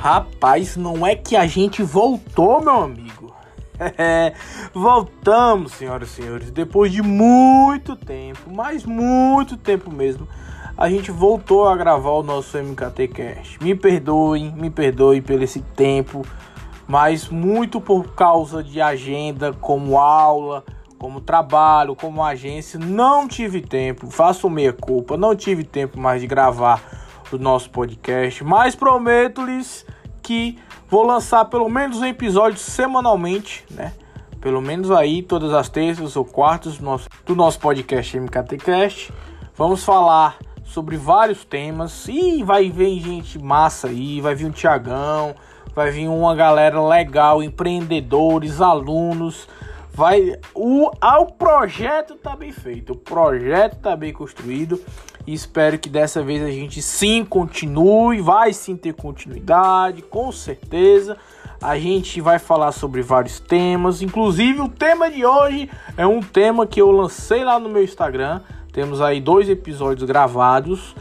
Rapaz, 0.00 0.78
não 0.78 1.06
é 1.06 1.14
que 1.14 1.36
a 1.36 1.46
gente 1.46 1.82
voltou, 1.82 2.62
meu 2.62 2.84
amigo. 2.84 3.34
É, 3.98 4.32
voltamos, 4.72 5.72
senhoras 5.72 6.08
e 6.08 6.12
senhores, 6.22 6.50
depois 6.50 6.90
de 6.90 7.02
muito 7.02 7.94
tempo, 7.94 8.50
mas 8.50 8.86
muito 8.86 9.58
tempo 9.58 9.90
mesmo. 9.92 10.26
A 10.74 10.88
gente 10.88 11.10
voltou 11.10 11.68
a 11.68 11.76
gravar 11.76 12.12
o 12.12 12.22
nosso 12.22 12.56
MKT 12.56 13.08
Cast. 13.08 13.62
Me 13.62 13.74
perdoem, 13.74 14.50
me 14.52 14.70
perdoem 14.70 15.20
pelo 15.20 15.44
esse 15.44 15.60
tempo, 15.60 16.24
mas 16.88 17.28
muito 17.28 17.78
por 17.78 18.14
causa 18.14 18.64
de 18.64 18.80
agenda, 18.80 19.52
como 19.52 19.98
aula, 19.98 20.64
como 20.98 21.20
trabalho, 21.20 21.94
como 21.94 22.24
agência, 22.24 22.80
não 22.80 23.28
tive 23.28 23.60
tempo. 23.60 24.10
Faço 24.10 24.48
meia 24.48 24.72
culpa, 24.72 25.18
não 25.18 25.36
tive 25.36 25.62
tempo 25.62 26.00
mais 26.00 26.22
de 26.22 26.26
gravar 26.26 26.99
o 27.32 27.38
nosso 27.38 27.70
podcast, 27.70 28.42
mas 28.44 28.74
prometo-lhes 28.74 29.86
que 30.22 30.58
vou 30.88 31.04
lançar 31.04 31.44
pelo 31.46 31.68
menos 31.68 31.98
um 31.98 32.04
episódio 32.04 32.58
semanalmente, 32.58 33.64
né? 33.70 33.92
Pelo 34.40 34.60
menos 34.60 34.90
aí 34.90 35.22
todas 35.22 35.52
as 35.52 35.68
terças 35.68 36.16
ou 36.16 36.24
quartas 36.24 36.78
do 36.78 36.84
nosso, 36.84 37.08
do 37.26 37.34
nosso 37.36 37.60
podcast 37.60 38.18
MKTcast. 38.18 39.12
Vamos 39.54 39.84
falar 39.84 40.38
sobre 40.64 40.96
vários 40.96 41.44
temas 41.44 42.08
e 42.08 42.42
vai 42.42 42.70
vir 42.70 43.00
gente 43.00 43.38
massa 43.38 43.88
aí, 43.88 44.20
vai 44.20 44.34
vir 44.34 44.46
um 44.46 44.50
Tiagão, 44.50 45.34
vai 45.74 45.90
vir 45.90 46.08
uma 46.08 46.34
galera 46.34 46.80
legal, 46.82 47.42
empreendedores, 47.42 48.60
alunos, 48.60 49.48
vai 49.92 50.38
o 50.54 50.90
ao 51.00 51.26
projeto 51.26 52.14
tá 52.14 52.36
bem 52.36 52.52
feito, 52.52 52.92
o 52.92 52.96
projeto 52.96 53.76
tá 53.80 53.96
bem 53.96 54.12
construído 54.12 54.80
e 55.26 55.34
espero 55.34 55.78
que 55.78 55.88
dessa 55.88 56.22
vez 56.22 56.42
a 56.42 56.50
gente 56.50 56.80
sim 56.80 57.24
continue, 57.24 58.20
vai 58.20 58.52
sim 58.52 58.76
ter 58.76 58.94
continuidade, 58.94 60.02
com 60.02 60.32
certeza. 60.32 61.16
A 61.62 61.78
gente 61.78 62.22
vai 62.22 62.38
falar 62.38 62.72
sobre 62.72 63.02
vários 63.02 63.38
temas, 63.38 64.00
inclusive 64.00 64.62
o 64.62 64.68
tema 64.68 65.10
de 65.10 65.26
hoje 65.26 65.70
é 65.96 66.06
um 66.06 66.20
tema 66.20 66.66
que 66.66 66.80
eu 66.80 66.90
lancei 66.90 67.44
lá 67.44 67.58
no 67.58 67.68
meu 67.68 67.84
Instagram. 67.84 68.40
Temos 68.72 69.00
aí 69.02 69.20
dois 69.20 69.48
episódios 69.48 70.08
gravados. 70.08 70.94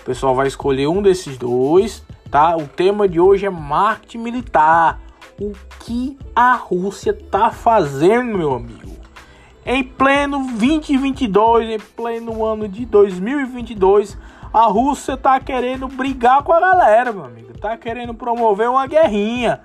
O 0.00 0.04
pessoal 0.04 0.34
vai 0.34 0.48
escolher 0.48 0.88
um 0.88 1.00
desses 1.00 1.38
dois, 1.38 2.02
tá? 2.30 2.56
O 2.56 2.66
tema 2.66 3.06
de 3.08 3.20
hoje 3.20 3.46
é 3.46 3.50
marketing 3.50 4.18
militar. 4.18 5.00
O 5.40 5.52
que 5.78 6.18
a 6.36 6.52
Rússia 6.52 7.14
tá 7.14 7.50
fazendo, 7.50 8.36
meu 8.36 8.56
amigo? 8.56 8.94
Em 9.64 9.82
pleno 9.82 10.46
2022, 10.58 11.70
em 11.70 11.78
pleno 11.78 12.44
ano 12.44 12.68
de 12.68 12.84
2022, 12.84 14.18
a 14.52 14.66
Rússia 14.66 15.16
tá 15.16 15.40
querendo 15.40 15.88
brigar 15.88 16.42
com 16.42 16.52
a 16.52 16.60
galera, 16.60 17.10
meu 17.10 17.24
amigo. 17.24 17.58
Tá 17.58 17.74
querendo 17.78 18.12
promover 18.12 18.68
uma 18.68 18.86
guerrinha. 18.86 19.62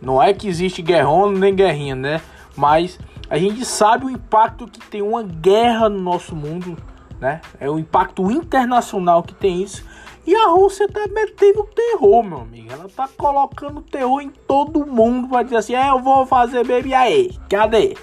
Não 0.00 0.22
é 0.22 0.32
que 0.32 0.46
existe 0.46 0.80
guerrona 0.80 1.36
nem 1.36 1.56
guerrinha, 1.56 1.96
né? 1.96 2.20
Mas 2.56 2.96
a 3.28 3.36
gente 3.36 3.64
sabe 3.64 4.06
o 4.06 4.10
impacto 4.10 4.68
que 4.68 4.78
tem 4.78 5.02
uma 5.02 5.24
guerra 5.24 5.88
no 5.88 5.98
nosso 5.98 6.36
mundo, 6.36 6.76
né? 7.18 7.40
É 7.58 7.68
o 7.68 7.80
impacto 7.80 8.30
internacional 8.30 9.24
que 9.24 9.34
tem 9.34 9.60
isso. 9.60 9.84
E 10.26 10.34
a 10.34 10.48
Rússia 10.48 10.88
tá 10.88 11.06
metendo 11.06 11.62
terror, 11.72 12.22
meu 12.24 12.38
amigo. 12.38 12.72
Ela 12.72 12.88
tá 12.88 13.08
colocando 13.16 13.80
terror 13.80 14.20
em 14.20 14.28
todo 14.28 14.84
mundo 14.84 15.28
pra 15.28 15.44
dizer 15.44 15.56
assim: 15.56 15.74
é, 15.74 15.88
eu 15.90 16.00
vou 16.00 16.26
fazer 16.26 16.66
baby 16.66 16.92
aí. 16.92 17.30
Cadê? 17.48 17.96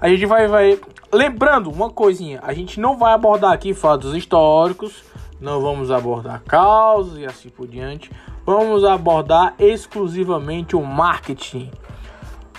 A 0.00 0.08
gente 0.08 0.26
vai, 0.26 0.48
vai. 0.48 0.80
Lembrando 1.12 1.70
uma 1.70 1.88
coisinha: 1.88 2.40
a 2.42 2.52
gente 2.52 2.80
não 2.80 2.98
vai 2.98 3.12
abordar 3.12 3.52
aqui 3.52 3.72
fatos 3.72 4.16
históricos, 4.16 5.04
não 5.40 5.60
vamos 5.60 5.92
abordar 5.92 6.42
causas 6.42 7.18
e 7.18 7.24
assim 7.24 7.48
por 7.48 7.68
diante. 7.68 8.10
Vamos 8.44 8.84
abordar 8.84 9.54
exclusivamente 9.56 10.74
o 10.74 10.82
marketing. 10.82 11.70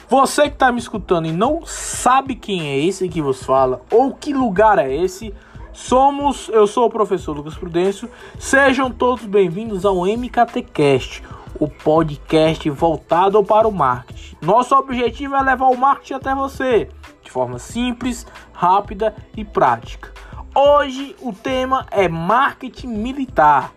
Você 0.07 0.43
que 0.43 0.55
está 0.55 0.71
me 0.71 0.79
escutando 0.79 1.25
e 1.25 1.31
não 1.31 1.66
sabe 1.66 2.35
quem 2.35 2.67
é 2.67 2.77
esse 2.77 3.09
que 3.09 3.21
vos 3.21 3.44
fala 3.44 3.81
ou 3.91 4.13
que 4.13 4.33
lugar 4.33 4.77
é 4.77 4.94
esse, 4.94 5.33
somos. 5.73 6.49
Eu 6.49 6.67
sou 6.67 6.85
o 6.85 6.89
professor 6.89 7.35
Lucas 7.35 7.55
Prudêncio. 7.55 8.09
Sejam 8.39 8.91
todos 8.91 9.25
bem-vindos 9.25 9.85
ao 9.85 10.05
MKTcast, 10.05 11.23
o 11.59 11.67
podcast 11.67 12.69
voltado 12.69 13.43
para 13.43 13.67
o 13.67 13.71
marketing. 13.71 14.35
Nosso 14.41 14.75
objetivo 14.75 15.35
é 15.35 15.41
levar 15.41 15.67
o 15.67 15.77
marketing 15.77 16.13
até 16.13 16.35
você 16.35 16.89
de 17.23 17.31
forma 17.31 17.59
simples, 17.59 18.27
rápida 18.51 19.15
e 19.37 19.45
prática. 19.45 20.11
Hoje 20.53 21.15
o 21.21 21.31
tema 21.31 21.85
é 21.89 22.09
marketing 22.09 22.88
militar. 22.88 23.73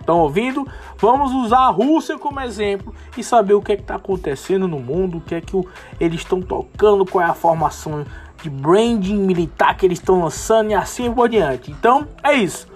Estão 0.00 0.20
ouvindo? 0.20 0.66
Vamos 0.96 1.34
usar 1.34 1.66
a 1.66 1.68
Rússia 1.68 2.18
como 2.18 2.40
exemplo 2.40 2.94
e 3.14 3.22
saber 3.22 3.52
o 3.52 3.60
que 3.60 3.72
é 3.72 3.74
está 3.74 3.96
acontecendo 3.96 4.66
no 4.66 4.78
mundo, 4.78 5.18
o 5.18 5.20
que 5.20 5.34
é 5.34 5.40
que 5.42 5.54
eles 6.00 6.20
estão 6.20 6.40
tocando, 6.40 7.04
qual 7.04 7.22
é 7.22 7.28
a 7.28 7.34
formação 7.34 8.06
de 8.42 8.50
branding 8.50 9.18
militar 9.18 9.76
que 9.76 9.86
eles 9.86 9.98
estão 9.98 10.20
lançando 10.20 10.70
e 10.70 10.74
assim 10.74 11.12
por 11.12 11.28
diante. 11.28 11.70
Então 11.70 12.08
é 12.22 12.34
isso. 12.34 12.68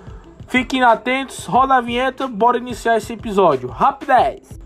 Fiquem 0.48 0.82
atentos, 0.82 1.46
roda 1.46 1.74
a 1.74 1.80
vinheta, 1.80 2.26
bora 2.26 2.58
iniciar 2.58 2.96
esse 2.96 3.12
episódio. 3.12 3.68
Rapidez! 3.68 4.60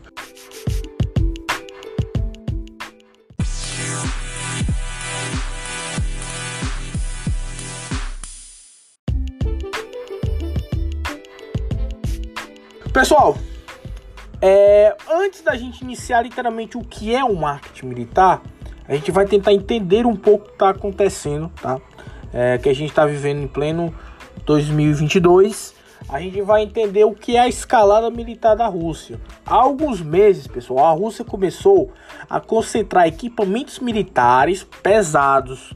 Pessoal, 12.93 13.37
é, 14.41 14.97
antes 15.11 15.43
da 15.43 15.55
gente 15.55 15.83
iniciar 15.83 16.23
literalmente 16.23 16.79
o 16.79 16.81
que 16.81 17.15
é 17.15 17.23
o 17.23 17.37
marketing 17.37 17.87
militar, 17.87 18.41
a 18.89 18.95
gente 18.95 19.11
vai 19.11 19.27
tentar 19.27 19.53
entender 19.53 20.07
um 20.07 20.17
pouco 20.17 20.45
o 20.45 20.49
que 20.49 20.53
está 20.53 20.71
acontecendo, 20.71 21.51
tá? 21.61 21.81
É, 22.33 22.59
que 22.59 22.69
a 22.69 22.75
gente 22.75 22.91
está 22.91 23.07
vivendo 23.07 23.43
em 23.43 23.47
pleno 23.47 23.95
2022. 24.45 25.75
A 26.09 26.21
gente 26.21 26.41
vai 26.43 26.63
entender 26.63 27.05
o 27.05 27.13
que 27.13 27.37
é 27.37 27.41
a 27.41 27.49
escalada 27.49 28.11
militar 28.11 28.55
da 28.55 28.67
Rússia. 28.67 29.21
Há 29.45 29.55
alguns 29.55 30.01
meses, 30.01 30.47
pessoal, 30.47 30.87
a 30.87 30.93
Rússia 30.93 31.25
começou 31.25 31.93
a 32.29 32.39
concentrar 32.39 33.09
equipamentos 33.09 33.81
militares 33.81 34.65
pesados, 34.83 35.73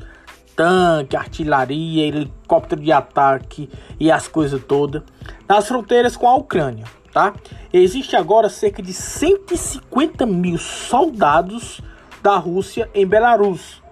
tanque, 0.54 1.16
artilharia, 1.16 2.06
helicóptero 2.06 2.81
de 2.81 2.92
ataque 2.92 3.69
e 3.98 4.10
as 4.10 4.28
coisas 4.28 4.62
todas, 4.62 5.03
nas 5.48 5.66
fronteiras 5.66 6.16
com 6.16 6.28
a 6.28 6.37
Ucrânia 6.37 6.84
tá? 7.12 7.34
Existe 7.72 8.16
agora 8.16 8.48
cerca 8.48 8.82
de 8.82 8.92
150 8.92 10.25
mil 10.27 10.59
soldados 10.59 11.81
da 12.23 12.37
Rússia 12.37 12.91
em 12.95 13.07
Belarus, 13.07 13.83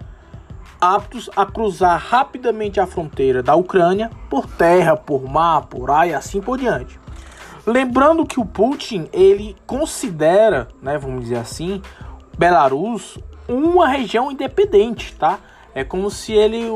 aptos 0.81 1.29
a 1.37 1.45
cruzar 1.45 1.99
rapidamente 1.99 2.79
a 2.79 2.87
fronteira 2.87 3.43
da 3.43 3.55
Ucrânia 3.55 4.11
por 4.31 4.47
terra, 4.47 4.97
por 4.97 5.29
mar, 5.29 5.67
por 5.67 5.91
ar 5.91 6.09
e 6.09 6.15
assim 6.15 6.41
por 6.41 6.59
diante. 6.59 6.99
Lembrando 7.67 8.25
que 8.25 8.41
o 8.41 8.47
Putin 8.47 9.09
ele 9.13 9.57
considera, 9.67 10.69
né, 10.81 10.97
vamos 10.97 11.23
dizer 11.23 11.37
assim, 11.37 11.83
Belarus 12.37 13.19
uma 13.49 13.89
região 13.89 14.31
independente, 14.31 15.15
tá? 15.15 15.39
É 15.75 15.85
como 15.85 16.11
se 16.11 16.33
ele, 16.33 16.67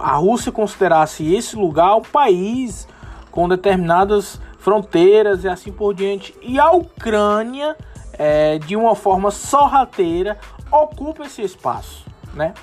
a 0.00 0.16
Rússia 0.16 0.52
considerasse 0.52 1.34
esse 1.34 1.56
lugar 1.56 1.96
um 1.96 2.02
país 2.02 2.86
com 3.30 3.48
determinadas 3.48 4.40
fronteiras 4.58 5.44
e 5.44 5.48
assim 5.48 5.72
por 5.72 5.94
diante. 5.94 6.34
E 6.42 6.58
a 6.58 6.70
Ucrânia, 6.72 7.76
é, 8.14 8.58
de 8.58 8.74
uma 8.74 8.94
forma 8.94 9.30
sorrateira, 9.30 10.38
ocupa 10.70 11.24
esse 11.24 11.42
espaço, 11.42 12.04
né? 12.34 12.54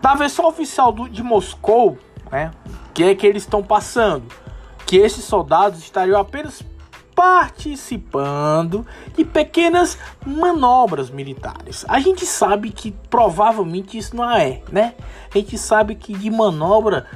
Da 0.00 0.14
versão 0.14 0.46
oficial 0.46 0.92
do, 0.92 1.08
de 1.08 1.22
Moscou, 1.22 1.98
né, 2.30 2.50
que 2.94 3.02
é 3.02 3.14
que 3.14 3.26
eles 3.26 3.42
estão 3.42 3.62
passando, 3.62 4.26
que 4.86 4.96
esses 4.96 5.24
soldados 5.24 5.80
estariam 5.80 6.20
apenas 6.20 6.62
participando 7.14 8.86
de 9.16 9.24
pequenas 9.24 9.98
manobras 10.24 11.10
militares. 11.10 11.84
A 11.88 11.98
gente 11.98 12.24
sabe 12.24 12.70
que 12.70 12.92
provavelmente 13.10 13.98
isso 13.98 14.14
não 14.14 14.30
é, 14.30 14.62
né? 14.70 14.94
A 15.34 15.38
gente 15.38 15.58
sabe 15.58 15.96
que 15.96 16.16
de 16.16 16.30
manobra 16.30 17.06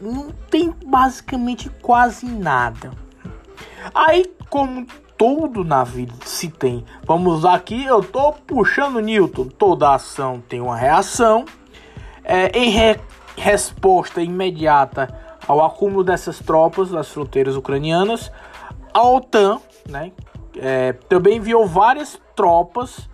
não 0.00 0.30
tem 0.50 0.74
basicamente 0.86 1.68
quase 1.82 2.24
nada. 2.24 2.92
Aí, 3.94 4.24
como 4.48 4.86
tudo 5.16 5.64
na 5.64 5.82
vida 5.82 6.14
se 6.24 6.48
tem, 6.48 6.84
vamos 7.04 7.44
aqui, 7.44 7.84
eu 7.84 8.02
tô 8.02 8.32
puxando 8.32 9.00
Newton. 9.00 9.46
Toda 9.46 9.94
ação 9.94 10.42
tem 10.48 10.60
uma 10.60 10.76
reação. 10.76 11.44
É, 12.24 12.48
em 12.58 12.70
re 12.70 12.98
resposta 13.36 14.22
imediata 14.22 15.14
ao 15.46 15.64
acúmulo 15.64 16.02
dessas 16.02 16.38
tropas 16.38 16.90
das 16.90 17.08
fronteiras 17.08 17.54
ucranianas, 17.54 18.32
a 18.92 19.02
OTAN, 19.06 19.60
né, 19.88 20.10
é, 20.56 20.94
também 21.08 21.36
enviou 21.36 21.66
várias 21.66 22.18
tropas 22.34 23.08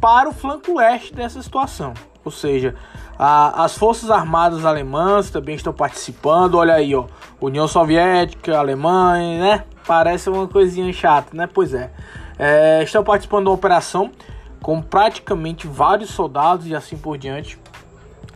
para 0.00 0.28
o 0.28 0.32
flanco 0.32 0.76
leste 0.76 1.14
dessa 1.14 1.40
situação. 1.40 1.94
Ou 2.24 2.32
seja, 2.32 2.74
a, 3.18 3.64
as 3.64 3.76
forças 3.76 4.10
armadas 4.10 4.64
alemãs 4.64 5.30
também 5.30 5.54
estão 5.54 5.72
participando. 5.72 6.56
Olha 6.56 6.74
aí, 6.74 6.94
ó, 6.94 7.06
União 7.40 7.66
Soviética, 7.66 8.58
Alemanha, 8.58 9.40
né? 9.40 9.64
Parece 9.88 10.28
uma 10.28 10.46
coisinha 10.46 10.92
chata, 10.92 11.34
né? 11.34 11.48
Pois 11.50 11.72
é. 11.72 11.90
é, 12.38 12.82
estão 12.82 13.02
participando 13.02 13.46
da 13.46 13.52
operação 13.52 14.12
com 14.60 14.82
praticamente 14.82 15.66
vários 15.66 16.10
soldados 16.10 16.66
e 16.66 16.74
assim 16.74 16.98
por 16.98 17.16
diante. 17.16 17.58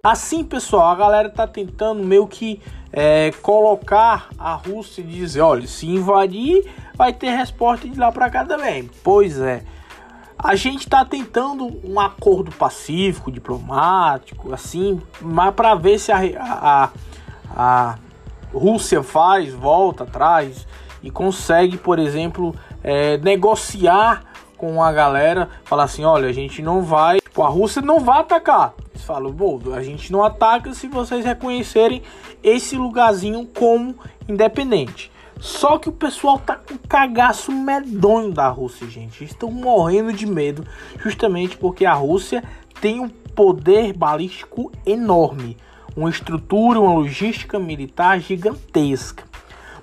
Assim, 0.02 0.42
pessoal, 0.42 0.88
a 0.88 0.94
galera 0.94 1.28
tá 1.28 1.46
tentando 1.46 2.02
meio 2.02 2.26
que 2.26 2.58
é, 2.90 3.32
colocar 3.42 4.30
a 4.38 4.54
Rússia 4.54 5.02
e 5.02 5.04
dizer, 5.04 5.42
olha, 5.42 5.66
se 5.66 5.86
invadir, 5.86 6.72
vai 6.94 7.12
ter 7.12 7.28
resposta 7.36 7.86
de 7.86 7.98
lá 7.98 8.10
para 8.10 8.30
cá 8.30 8.46
também. 8.46 8.88
Pois 9.04 9.38
é. 9.38 9.62
A 10.38 10.56
gente 10.56 10.84
está 10.84 11.04
tentando 11.04 11.80
um 11.84 12.00
acordo 12.00 12.50
pacífico, 12.50 13.30
diplomático, 13.30 14.54
assim, 14.54 15.02
mas 15.20 15.54
para 15.54 15.74
ver 15.74 15.98
se 15.98 16.10
a, 16.10 16.18
a, 16.40 16.90
a, 17.54 17.98
Rússia 18.54 19.02
faz, 19.02 19.52
volta 19.52 20.04
atrás 20.04 20.66
e 21.02 21.10
consegue, 21.10 21.76
por 21.76 21.98
exemplo, 21.98 22.54
é, 22.82 23.18
negociar 23.18 24.24
com 24.56 24.82
a 24.82 24.92
galera, 24.92 25.48
falar 25.64 25.84
assim, 25.84 26.04
olha, 26.04 26.28
a 26.28 26.32
gente 26.32 26.62
não 26.62 26.82
vai, 26.82 27.20
tipo, 27.20 27.42
a 27.42 27.48
Rússia 27.48 27.82
não 27.82 27.98
vai 27.98 28.20
atacar, 28.20 28.74
eles 28.90 29.04
falam, 29.04 29.32
bom, 29.32 29.60
a 29.74 29.82
gente 29.82 30.12
não 30.12 30.22
ataca 30.22 30.72
se 30.72 30.86
vocês 30.86 31.24
reconhecerem 31.24 32.02
esse 32.42 32.76
lugarzinho 32.76 33.46
como 33.46 33.96
independente. 34.28 35.10
Só 35.40 35.76
que 35.76 35.88
o 35.88 35.92
pessoal 35.92 36.38
tá 36.38 36.54
com 36.54 36.78
cagaço 36.78 37.50
medonho 37.50 38.30
da 38.30 38.48
Rússia, 38.48 38.86
gente. 38.86 39.24
Estão 39.24 39.50
morrendo 39.50 40.12
de 40.12 40.24
medo, 40.24 40.64
justamente 41.00 41.56
porque 41.56 41.84
a 41.84 41.94
Rússia 41.94 42.44
tem 42.80 43.00
um 43.00 43.08
poder 43.08 43.92
balístico 43.92 44.70
enorme, 44.86 45.56
uma 45.96 46.08
estrutura, 46.08 46.78
uma 46.78 46.94
logística 46.94 47.58
militar 47.58 48.20
gigantesca. 48.20 49.24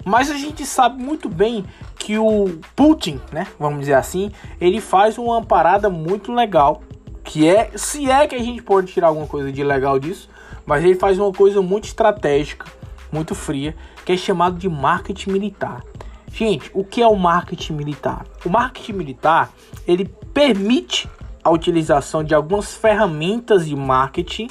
Mas 0.06 0.32
a 0.32 0.36
gente 0.36 0.66
sabe 0.66 1.02
muito 1.02 1.28
bem 1.28 1.66
que 1.98 2.18
o 2.18 2.60
Putin, 2.76 3.20
né, 3.32 3.48
vamos 3.60 3.82
dizer 3.82 3.94
assim, 3.94 4.32
ele 4.60 4.80
faz 4.80 5.18
uma 5.18 5.44
parada 5.44 5.90
muito 5.90 6.32
legal 6.32 6.82
que 7.24 7.48
é, 7.48 7.70
se 7.76 8.10
é 8.10 8.26
que 8.26 8.34
a 8.34 8.42
gente 8.42 8.64
pode 8.64 8.92
tirar 8.92 9.10
alguma 9.10 9.28
coisa 9.28 9.52
de 9.52 9.64
legal 9.64 10.00
disso, 10.00 10.30
mas 10.66 10.84
ele 10.84 10.96
faz 10.96 11.20
uma 11.20 11.32
coisa 11.32 11.62
muito 11.62 11.86
estratégica, 11.86 12.66
muito 13.12 13.36
fria, 13.36 13.76
que 14.06 14.12
é 14.12 14.18
chamado 14.18 14.58
de 14.58 14.68
marketing 14.68 15.32
militar. 15.32 15.84
Gente, 16.32 16.72
o 16.74 16.84
que 16.84 17.02
é 17.02 17.08
o 17.08 17.16
marketing 17.16 17.74
militar? 17.74 18.26
O 18.46 18.50
marketing 18.50 18.94
militar, 18.94 19.52
ele 19.88 20.06
permite 20.34 21.10
a 21.44 21.50
utilização 21.52 22.24
de 22.24 22.34
algumas 22.34 22.74
ferramentas 22.74 23.68
de 23.68 23.76
marketing, 23.76 24.48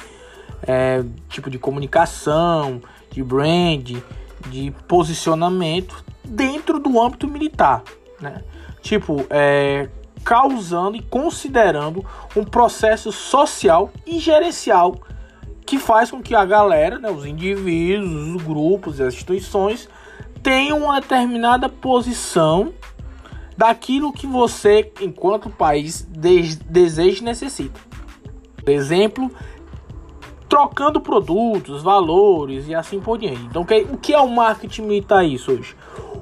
é, 0.63 1.03
tipo 1.29 1.49
de 1.49 1.57
comunicação, 1.57 2.81
de 3.11 3.23
brand, 3.23 3.97
de 4.47 4.71
posicionamento 4.87 6.03
dentro 6.23 6.79
do 6.79 7.01
âmbito 7.01 7.27
militar, 7.27 7.83
né? 8.19 8.43
Tipo, 8.81 9.25
é, 9.29 9.89
causando 10.23 10.95
e 10.95 11.01
considerando 11.01 12.05
um 12.35 12.43
processo 12.43 13.11
social 13.11 13.91
e 14.05 14.19
gerencial 14.19 14.95
que 15.65 15.77
faz 15.77 16.09
com 16.09 16.21
que 16.21 16.33
a 16.33 16.45
galera, 16.45 16.97
né, 16.97 17.11
os 17.11 17.25
indivíduos, 17.25 18.35
os 18.35 18.41
grupos 18.41 18.99
e 18.99 19.03
as 19.03 19.13
instituições 19.13 19.87
tenham 20.41 20.85
uma 20.85 20.99
determinada 20.99 21.69
posição 21.69 22.73
daquilo 23.55 24.13
que 24.13 24.25
você, 24.25 24.91
enquanto 25.01 25.49
país, 25.49 26.01
deseja 26.01 27.19
e 27.19 27.23
necessita. 27.23 27.79
Por 28.55 28.69
exemplo, 28.71 29.31
trocando 30.49 30.99
produtos, 30.99 31.83
valores 31.83 32.67
e 32.67 32.73
assim 32.73 32.99
por 32.99 33.19
diante. 33.19 33.43
Então, 33.43 33.61
o 33.61 33.97
que 33.97 34.13
é 34.13 34.19
o 34.19 34.27
marketing 34.27 34.81
militar 34.81 35.23
isso 35.23 35.51
hoje? 35.51 35.75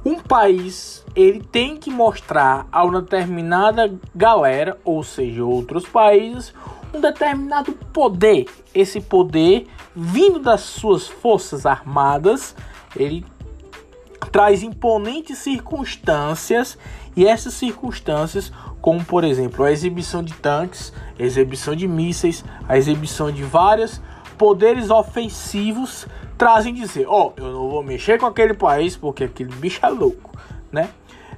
Um 0.06 0.19
país 0.19 1.06
ele 1.15 1.41
tem 1.41 1.77
que 1.77 1.89
mostrar 1.89 2.68
a 2.71 2.83
uma 2.83 3.01
determinada 3.01 3.91
galera, 4.13 4.77
ou 4.83 5.01
seja, 5.03 5.44
outros 5.44 5.88
países, 5.88 6.53
um 6.94 7.00
determinado 7.00 7.71
poder. 7.94 8.45
Esse 8.75 9.01
poder, 9.01 9.68
vindo 9.95 10.39
das 10.39 10.62
suas 10.62 11.07
forças 11.07 11.65
armadas, 11.65 12.56
ele 12.95 13.25
traz 14.31 14.62
imponentes 14.62 15.38
circunstâncias 15.39 16.77
e 17.15 17.25
essas 17.25 17.53
circunstâncias, 17.53 18.51
como 18.81 19.03
por 19.03 19.23
exemplo 19.23 19.63
a 19.63 19.71
exibição 19.71 20.21
de 20.21 20.33
tanques, 20.33 20.94
a 21.18 21.23
exibição 21.23 21.75
de 21.75 21.88
mísseis, 21.88 22.44
a 22.68 22.77
exibição 22.77 23.31
de 23.31 23.41
vários 23.41 24.01
poderes 24.38 24.89
ofensivos 24.89 26.07
trazem 26.38 26.74
dizer, 26.74 27.06
ó, 27.07 27.28
oh, 27.28 27.42
eu 27.42 27.51
não 27.51 27.69
vou 27.69 27.84
mexer 27.84 28.19
com 28.19 28.25
aquele 28.25 28.54
país 28.54 28.95
porque 28.95 29.24
aquele 29.24 29.51
bicho 29.56 29.84
é 29.84 29.89
louco, 29.89 30.31
né? 30.72 30.89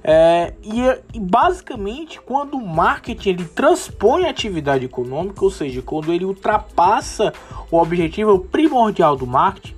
É, 0.02 0.54
e, 0.64 0.82
e, 1.14 1.20
basicamente 1.20 2.22
quando 2.22 2.54
o 2.54 2.66
marketing 2.66 3.30
ele 3.30 3.46
transpõe 3.46 4.26
a 4.26 4.30
atividade 4.30 4.86
econômica, 4.86 5.44
ou 5.44 5.52
seja, 5.52 5.82
quando 5.82 6.14
ele 6.14 6.24
ultrapassa 6.24 7.34
o 7.70 7.78
objetivo 7.78 8.40
primordial 8.40 9.18
do 9.18 9.28
marketing 9.28 9.76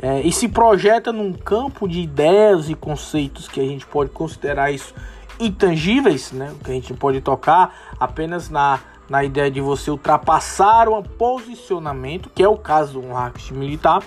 é, 0.00 0.20
e 0.20 0.30
se 0.30 0.48
projeta 0.48 1.12
num 1.12 1.32
campo 1.32 1.88
de 1.88 2.00
ideias 2.00 2.70
e 2.70 2.74
conceitos 2.76 3.48
que 3.48 3.60
a 3.60 3.64
gente 3.64 3.84
pode 3.84 4.10
considerar 4.10 4.70
isso 4.70 4.94
intangíveis, 5.40 6.30
né? 6.30 6.54
Que 6.62 6.70
a 6.70 6.74
gente 6.74 6.94
pode 6.94 7.20
tocar 7.20 7.94
apenas 7.98 8.48
na, 8.48 8.78
na 9.08 9.24
ideia 9.24 9.50
de 9.50 9.60
você 9.60 9.90
ultrapassar 9.90 10.88
um 10.88 11.02
posicionamento, 11.02 12.30
que 12.34 12.42
é 12.42 12.48
o 12.48 12.56
caso 12.56 13.00
do 13.00 13.08
marketing 13.08 13.54
militar 13.54 14.02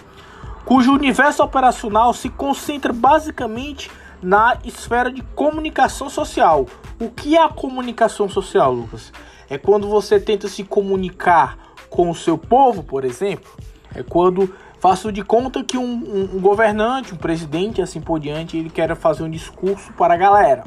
cujo 0.65 0.93
universo 0.93 1.43
operacional 1.43 2.13
se 2.13 2.29
concentra 2.29 2.93
basicamente 2.93 3.91
na 4.21 4.57
esfera 4.63 5.11
de 5.11 5.21
comunicação 5.35 6.09
social. 6.09 6.65
O 6.99 7.09
que 7.09 7.35
é 7.35 7.43
a 7.43 7.49
comunicação 7.49 8.29
social, 8.29 8.71
Lucas? 8.71 9.11
É 9.49 9.57
quando 9.57 9.87
você 9.87 10.19
tenta 10.19 10.47
se 10.47 10.63
comunicar 10.63 11.57
com 11.89 12.09
o 12.09 12.15
seu 12.15 12.37
povo, 12.37 12.83
por 12.83 13.03
exemplo. 13.03 13.51
É 13.93 14.03
quando 14.03 14.53
faço 14.79 15.11
de 15.11 15.23
conta 15.23 15.63
que 15.63 15.77
um, 15.77 15.83
um, 15.83 16.37
um 16.37 16.39
governante, 16.39 17.13
um 17.13 17.17
presidente, 17.17 17.81
assim 17.81 17.99
por 17.99 18.19
diante, 18.19 18.57
ele 18.57 18.69
quer 18.69 18.95
fazer 18.95 19.23
um 19.23 19.29
discurso 19.29 19.91
para 19.93 20.13
a 20.13 20.17
galera, 20.17 20.63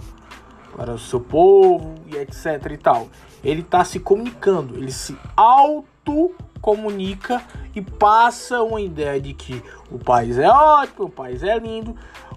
para 0.77 0.93
o 0.93 0.99
seu 0.99 1.21
povo 1.21 1.95
e 2.07 2.17
etc 2.17 2.73
e 2.73 2.77
tal. 2.77 3.09
Ele 3.45 3.61
está 3.61 3.85
se 3.85 4.01
comunicando, 4.01 4.77
ele 4.77 4.91
se 4.91 5.17
auto 5.37 6.35
comunica 6.61 7.43
e 7.75 7.83
passa 7.83 8.63
uma 8.63 8.81
ideia 8.81 9.21
de 9.21 9.35
que 9.35 9.63
o 9.91 9.99
país 9.99 10.39
é 10.39 10.49
ótimo, 10.49 11.07
o 11.07 11.11
país 11.11 11.43
é 11.43 11.59
lindo. 11.59 11.95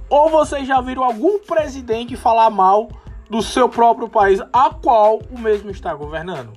Ou 0.10 0.30
vocês 0.30 0.68
já 0.68 0.82
viram 0.82 1.04
algum 1.04 1.40
presidente 1.40 2.16
falar 2.16 2.50
mal 2.50 2.90
do 3.30 3.42
seu 3.42 3.70
próprio 3.70 4.10
país, 4.10 4.42
a 4.52 4.70
qual 4.70 5.20
o 5.32 5.40
mesmo 5.40 5.70
está 5.70 5.94
governando? 5.94 6.52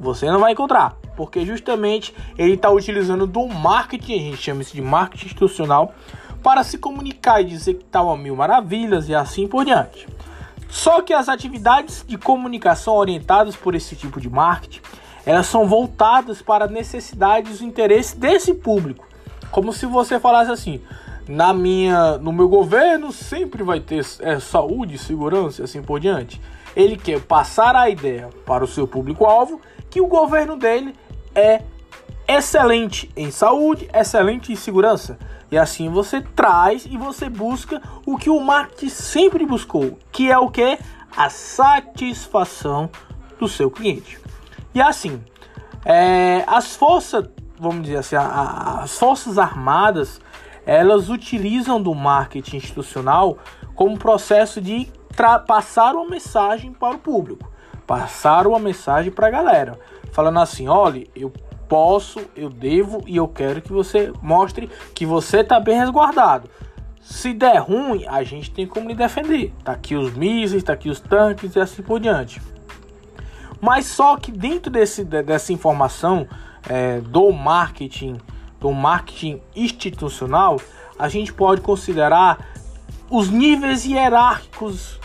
Você 0.00 0.26
não 0.26 0.40
vai 0.40 0.52
encontrar, 0.52 0.96
porque 1.16 1.44
justamente 1.44 2.14
ele 2.36 2.54
está 2.54 2.70
utilizando 2.70 3.26
do 3.26 3.46
marketing, 3.48 4.14
a 4.14 4.22
gente 4.30 4.36
chama 4.36 4.62
isso 4.62 4.74
de 4.74 4.82
marketing 4.82 5.26
institucional, 5.26 5.92
para 6.42 6.62
se 6.62 6.78
comunicar 6.78 7.40
e 7.40 7.44
dizer 7.44 7.74
que 7.74 7.84
está 7.84 8.00
uma 8.00 8.16
mil 8.16 8.36
maravilhas 8.36 9.08
e 9.08 9.14
assim 9.14 9.48
por 9.48 9.64
diante. 9.64 10.06
Só 10.68 11.00
que 11.00 11.12
as 11.12 11.28
atividades 11.28 12.04
de 12.06 12.18
comunicação 12.18 12.94
orientadas 12.94 13.56
por 13.56 13.74
esse 13.74 13.96
tipo 13.96 14.20
de 14.20 14.28
marketing 14.28 14.80
elas 15.28 15.46
são 15.46 15.66
voltadas 15.66 16.40
para 16.40 16.66
necessidades 16.66 17.60
e 17.60 17.64
interesses 17.66 18.14
desse 18.14 18.54
público. 18.54 19.06
Como 19.50 19.74
se 19.74 19.84
você 19.84 20.18
falasse 20.18 20.50
assim: 20.50 20.80
na 21.28 21.52
minha, 21.52 22.16
no 22.16 22.32
meu 22.32 22.48
governo 22.48 23.12
sempre 23.12 23.62
vai 23.62 23.78
ter 23.78 24.06
é, 24.20 24.40
saúde, 24.40 24.96
segurança 24.96 25.60
e 25.60 25.64
assim 25.64 25.82
por 25.82 26.00
diante. 26.00 26.40
Ele 26.74 26.96
quer 26.96 27.20
passar 27.20 27.76
a 27.76 27.90
ideia 27.90 28.30
para 28.46 28.64
o 28.64 28.66
seu 28.66 28.88
público-alvo 28.88 29.60
que 29.90 30.00
o 30.00 30.06
governo 30.06 30.56
dele 30.56 30.94
é 31.34 31.60
excelente 32.26 33.10
em 33.14 33.30
saúde, 33.30 33.86
excelente 33.92 34.50
em 34.50 34.56
segurança. 34.56 35.18
E 35.50 35.56
assim 35.56 35.88
você 35.88 36.20
traz 36.20 36.84
e 36.84 36.96
você 36.96 37.28
busca 37.28 37.80
o 38.04 38.16
que 38.16 38.28
o 38.28 38.40
marketing 38.40 38.88
sempre 38.88 39.46
buscou, 39.46 39.98
que 40.12 40.30
é 40.30 40.38
o 40.38 40.50
que? 40.50 40.78
A 41.16 41.30
satisfação 41.30 42.90
do 43.38 43.48
seu 43.48 43.70
cliente. 43.70 44.20
E 44.74 44.80
assim, 44.80 45.22
é, 45.84 46.44
as 46.46 46.76
forças, 46.76 47.28
vamos 47.58 47.82
dizer 47.82 47.98
assim, 47.98 48.16
a, 48.16 48.22
a, 48.22 48.82
as 48.82 48.98
forças 48.98 49.38
armadas, 49.38 50.20
elas 50.66 51.08
utilizam 51.08 51.80
do 51.80 51.94
marketing 51.94 52.56
institucional 52.56 53.38
como 53.74 53.98
processo 53.98 54.60
de 54.60 54.90
passar 55.46 55.94
uma 55.94 56.08
mensagem 56.08 56.72
para 56.72 56.94
o 56.94 56.98
público, 56.98 57.50
passar 57.86 58.46
uma 58.46 58.58
mensagem 58.58 59.10
para 59.10 59.28
a 59.28 59.30
galera, 59.30 59.78
falando 60.12 60.38
assim, 60.38 60.68
olha, 60.68 61.06
eu 61.16 61.32
posso, 61.68 62.20
eu 62.34 62.48
devo 62.48 63.02
e 63.06 63.16
eu 63.16 63.28
quero 63.28 63.60
que 63.60 63.72
você 63.72 64.12
mostre 64.22 64.70
que 64.94 65.04
você 65.04 65.40
está 65.40 65.60
bem 65.60 65.78
resguardado. 65.78 66.48
Se 67.00 67.32
der 67.32 67.58
ruim, 67.58 68.04
a 68.06 68.22
gente 68.22 68.50
tem 68.50 68.66
como 68.66 68.88
lhe 68.88 68.94
defender. 68.94 69.52
Tá 69.64 69.72
aqui 69.72 69.94
os 69.94 70.12
mísseis, 70.14 70.62
tá 70.62 70.72
aqui 70.72 70.90
os 70.90 71.00
tanques 71.00 71.54
e 71.54 71.60
assim 71.60 71.82
por 71.82 72.00
diante. 72.00 72.40
Mas 73.60 73.86
só 73.86 74.16
que 74.16 74.30
dentro 74.30 74.70
desse, 74.70 75.04
dessa 75.04 75.52
informação 75.52 76.26
é, 76.68 77.00
do 77.00 77.32
marketing, 77.32 78.18
do 78.60 78.72
marketing 78.72 79.40
institucional, 79.54 80.60
a 80.98 81.08
gente 81.08 81.32
pode 81.32 81.60
considerar 81.60 82.38
os 83.10 83.30
níveis 83.30 83.84
hierárquicos 83.84 84.98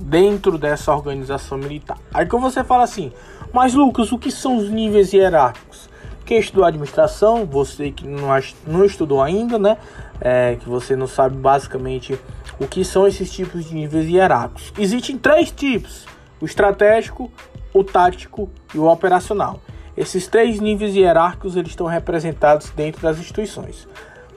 dentro 0.00 0.58
dessa 0.58 0.92
organização 0.92 1.56
militar. 1.56 1.98
Aí 2.12 2.26
que 2.26 2.36
você 2.36 2.64
fala 2.64 2.84
assim, 2.84 3.12
mas 3.52 3.74
Lucas, 3.74 4.10
o 4.10 4.18
que 4.18 4.30
são 4.30 4.56
os 4.56 4.68
níveis 4.68 5.12
hierárquicos? 5.12 5.88
Quem 6.24 6.38
estudou 6.38 6.64
administração, 6.64 7.44
você 7.44 7.90
que 7.90 8.06
não, 8.06 8.28
não 8.66 8.84
estudou 8.84 9.22
ainda, 9.22 9.58
né? 9.58 9.76
É, 10.20 10.56
que 10.56 10.68
você 10.68 10.96
não 10.96 11.06
sabe 11.06 11.36
basicamente 11.36 12.18
o 12.58 12.66
que 12.66 12.84
são 12.84 13.06
esses 13.06 13.30
tipos 13.30 13.66
de 13.66 13.74
níveis 13.74 14.08
hierárquicos. 14.08 14.72
Existem 14.78 15.18
três 15.18 15.50
tipos: 15.50 16.06
o 16.40 16.46
estratégico, 16.46 17.30
o 17.74 17.84
tático 17.84 18.48
e 18.74 18.78
o 18.78 18.86
operacional. 18.86 19.60
Esses 19.96 20.26
três 20.26 20.60
níveis 20.60 20.94
hierárquicos 20.94 21.56
eles 21.56 21.70
estão 21.70 21.86
representados 21.86 22.70
dentro 22.70 23.02
das 23.02 23.18
instituições. 23.18 23.86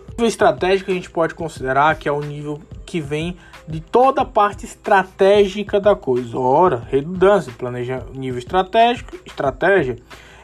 O 0.08 0.12
nível 0.12 0.28
estratégico 0.28 0.92
a 0.92 0.94
gente 0.94 1.10
pode 1.10 1.36
considerar 1.36 1.96
que 1.96 2.10
é 2.10 2.12
o 2.12 2.22
nível 2.22 2.62
que 2.86 3.00
vem 3.00 3.38
de 3.68 3.80
toda 3.80 4.22
a 4.22 4.26
parte 4.26 4.66
estratégica 4.66 5.80
da 5.80 5.96
coisa. 5.96 6.38
Ora, 6.38 6.84
redundância, 6.90 7.52
planeja 7.58 8.04
nível 8.14 8.40
estratégico, 8.40 9.16
estratégia 9.26 9.98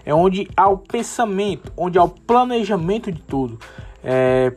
é 0.05 0.13
onde 0.13 0.49
há 0.55 0.67
o 0.67 0.77
pensamento, 0.77 1.71
onde 1.77 1.97
há 1.97 2.03
o 2.03 2.09
planejamento 2.09 3.11
de 3.11 3.21
tudo. 3.21 3.59
É, 4.03 4.53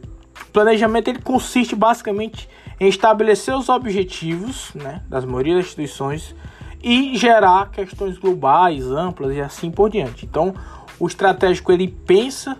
planejamento 0.56 1.08
ele 1.08 1.20
consiste 1.20 1.76
basicamente 1.76 2.48
em 2.80 2.88
estabelecer 2.88 3.54
os 3.54 3.68
objetivos 3.68 4.72
né, 4.74 5.02
das 5.06 5.22
maioria 5.26 5.56
das 5.56 5.66
instituições 5.66 6.34
e 6.82 7.14
gerar 7.14 7.70
questões 7.70 8.16
globais, 8.16 8.86
amplas 8.86 9.36
e 9.36 9.40
assim 9.42 9.70
por 9.70 9.90
diante. 9.90 10.24
Então, 10.24 10.54
o 10.98 11.06
estratégico 11.06 11.70
ele 11.72 11.88
pensa 11.88 12.56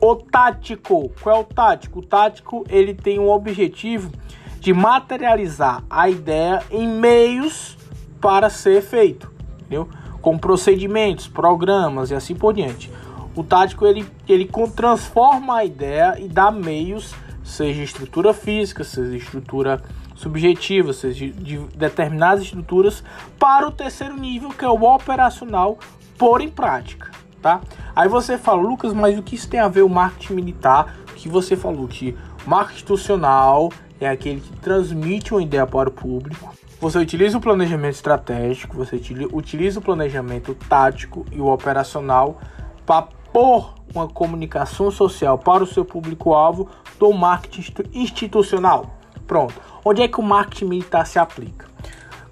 o 0.00 0.16
tático, 0.16 1.12
qual 1.22 1.36
é 1.36 1.38
o 1.40 1.44
tático? 1.44 2.00
O 2.00 2.02
tático 2.02 2.64
ele 2.68 2.92
tem 2.92 3.20
um 3.20 3.28
objetivo 3.28 4.10
de 4.58 4.72
materializar 4.72 5.84
a 5.88 6.08
ideia 6.10 6.64
em 6.72 6.88
meios 6.88 7.78
para 8.20 8.50
ser 8.50 8.82
feito, 8.82 9.32
entendeu? 9.60 9.88
Com 10.20 10.38
procedimentos, 10.38 11.26
programas 11.26 12.10
e 12.10 12.14
assim 12.14 12.34
por 12.34 12.54
diante. 12.54 12.90
O 13.34 13.44
tático 13.44 13.86
ele, 13.86 14.04
ele 14.28 14.50
transforma 14.74 15.58
a 15.58 15.64
ideia 15.64 16.16
e 16.18 16.28
dá 16.28 16.50
meios, 16.50 17.14
seja 17.44 17.82
estrutura 17.82 18.34
física, 18.34 18.82
seja 18.82 19.16
estrutura 19.16 19.82
subjetiva, 20.16 20.92
seja 20.92 21.28
de 21.28 21.58
determinadas 21.76 22.42
estruturas, 22.42 23.04
para 23.38 23.68
o 23.68 23.70
terceiro 23.70 24.16
nível, 24.16 24.50
que 24.50 24.64
é 24.64 24.68
o 24.68 24.82
operacional, 24.82 25.78
pôr 26.16 26.40
em 26.40 26.48
prática 26.48 27.18
tá? 27.40 27.60
Aí 27.94 28.08
você 28.08 28.36
fala, 28.36 28.62
Lucas, 28.62 28.92
mas 28.92 29.18
o 29.18 29.22
que 29.22 29.34
isso 29.34 29.48
tem 29.48 29.60
a 29.60 29.68
ver 29.68 29.82
o 29.82 29.88
marketing 29.88 30.34
militar? 30.34 30.94
Que 31.16 31.28
você 31.28 31.56
falou 31.56 31.88
que 31.88 32.16
marketing 32.46 32.76
institucional 32.76 33.72
é 34.00 34.08
aquele 34.08 34.40
que 34.40 34.52
transmite 34.58 35.32
uma 35.32 35.42
ideia 35.42 35.66
para 35.66 35.88
o 35.88 35.92
público. 35.92 36.54
Você 36.80 36.96
utiliza 36.96 37.36
o 37.36 37.40
planejamento 37.40 37.94
estratégico, 37.94 38.76
você 38.76 39.00
utiliza 39.32 39.80
o 39.80 39.82
planejamento 39.82 40.54
tático 40.54 41.26
e 41.32 41.40
o 41.40 41.46
operacional 41.46 42.38
para 42.86 43.08
pôr 43.32 43.74
uma 43.92 44.06
comunicação 44.06 44.88
social 44.88 45.36
para 45.38 45.64
o 45.64 45.66
seu 45.66 45.84
público-alvo 45.84 46.68
do 46.96 47.12
marketing 47.12 47.72
institucional. 47.92 48.96
Pronto. 49.26 49.54
Onde 49.84 50.02
é 50.02 50.08
que 50.08 50.20
o 50.20 50.22
marketing 50.22 50.66
militar 50.66 51.04
se 51.04 51.18
aplica? 51.18 51.66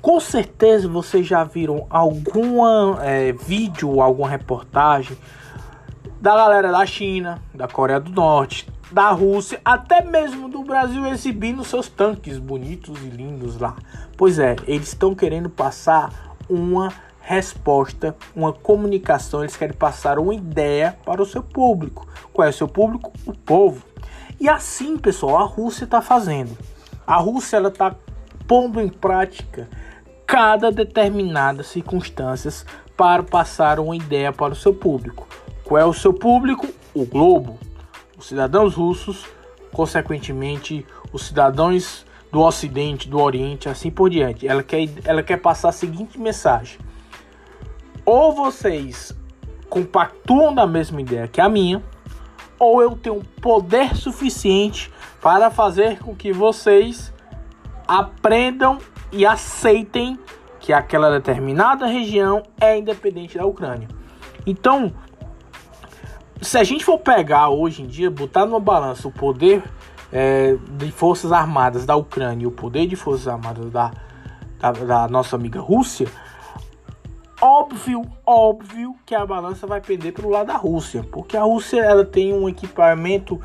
Com 0.00 0.20
certeza 0.20 0.88
vocês 0.88 1.26
já 1.26 1.42
viram 1.42 1.84
algum 1.90 2.62
é, 3.00 3.32
vídeo, 3.32 4.00
alguma 4.00 4.28
reportagem 4.28 5.16
da 6.20 6.36
galera 6.36 6.70
da 6.70 6.86
China, 6.86 7.42
da 7.52 7.66
Coreia 7.66 7.98
do 7.98 8.12
Norte, 8.12 8.68
da 8.90 9.10
Rússia, 9.10 9.60
até 9.64 10.02
mesmo 10.02 10.48
do 10.48 10.62
Brasil 10.62 11.06
exibindo 11.06 11.64
seus 11.64 11.88
tanques 11.88 12.38
bonitos 12.38 13.00
e 13.02 13.08
lindos 13.08 13.58
lá. 13.58 13.76
Pois 14.16 14.38
é, 14.38 14.56
eles 14.66 14.88
estão 14.88 15.14
querendo 15.14 15.50
passar 15.50 16.36
uma 16.48 16.92
resposta, 17.20 18.16
uma 18.34 18.52
comunicação, 18.52 19.40
eles 19.40 19.56
querem 19.56 19.74
passar 19.74 20.18
uma 20.18 20.34
ideia 20.34 20.96
para 21.04 21.20
o 21.20 21.26
seu 21.26 21.42
público. 21.42 22.06
Qual 22.32 22.46
é 22.46 22.50
o 22.50 22.54
seu 22.54 22.68
público? 22.68 23.12
O 23.26 23.32
povo. 23.32 23.84
E 24.38 24.48
assim, 24.48 24.96
pessoal, 24.96 25.38
a 25.38 25.44
Rússia 25.44 25.84
está 25.84 26.00
fazendo. 26.00 26.56
A 27.04 27.16
Rússia 27.16 27.56
ela 27.56 27.68
está 27.68 27.96
pondo 28.46 28.80
em 28.80 28.88
prática 28.88 29.68
cada 30.24 30.70
determinada 30.70 31.62
circunstâncias 31.62 32.64
para 32.96 33.22
passar 33.22 33.80
uma 33.80 33.96
ideia 33.96 34.32
para 34.32 34.52
o 34.52 34.56
seu 34.56 34.72
público. 34.72 35.26
Qual 35.64 35.80
é 35.80 35.84
o 35.84 35.92
seu 35.92 36.12
público? 36.12 36.68
O 36.94 37.04
globo. 37.04 37.58
Os 38.16 38.26
cidadãos 38.26 38.74
russos, 38.74 39.24
consequentemente, 39.72 40.86
os 41.12 41.26
cidadãos 41.26 42.06
do 42.32 42.40
Ocidente, 42.40 43.08
do 43.08 43.20
Oriente, 43.20 43.68
assim 43.68 43.90
por 43.90 44.10
diante. 44.10 44.46
Ela 44.46 44.62
quer, 44.62 44.88
ela 45.04 45.22
quer 45.22 45.36
passar 45.38 45.68
a 45.68 45.72
seguinte 45.72 46.18
mensagem: 46.18 46.78
ou 48.04 48.32
vocês 48.32 49.16
compactuam 49.68 50.54
da 50.54 50.66
mesma 50.66 51.00
ideia 51.00 51.28
que 51.28 51.40
a 51.40 51.48
minha, 51.48 51.82
ou 52.58 52.80
eu 52.80 52.96
tenho 52.96 53.22
poder 53.40 53.94
suficiente 53.96 54.90
para 55.20 55.50
fazer 55.50 55.98
com 55.98 56.14
que 56.14 56.32
vocês 56.32 57.12
aprendam 57.86 58.78
e 59.12 59.24
aceitem 59.26 60.18
que 60.58 60.72
aquela 60.72 61.10
determinada 61.10 61.86
região 61.86 62.42
é 62.60 62.76
independente 62.76 63.36
da 63.38 63.46
Ucrânia. 63.46 63.88
Então, 64.46 64.92
se 66.40 66.58
a 66.58 66.64
gente 66.64 66.84
for 66.84 66.98
pegar 66.98 67.48
hoje 67.48 67.82
em 67.82 67.86
dia, 67.86 68.10
botar 68.10 68.44
numa 68.44 68.60
balança 68.60 69.08
o 69.08 69.12
poder 69.12 69.62
é, 70.12 70.56
de 70.78 70.92
forças 70.92 71.32
armadas 71.32 71.86
da 71.86 71.96
Ucrânia 71.96 72.44
e 72.44 72.46
o 72.46 72.50
poder 72.50 72.86
de 72.86 72.96
forças 72.96 73.28
armadas 73.28 73.70
da, 73.70 73.90
da, 74.58 74.72
da 74.72 75.08
nossa 75.08 75.36
amiga 75.36 75.60
Rússia, 75.60 76.06
óbvio, 77.40 78.02
óbvio 78.24 78.94
que 79.04 79.14
a 79.14 79.24
balança 79.24 79.66
vai 79.66 79.80
pender 79.80 80.12
para 80.12 80.26
o 80.26 80.30
lado 80.30 80.46
da 80.48 80.56
Rússia, 80.56 81.04
porque 81.10 81.36
a 81.36 81.42
Rússia 81.42 81.80
ela 81.80 82.04
tem 82.04 82.32
um 82.32 82.48
equipamento 82.48 83.40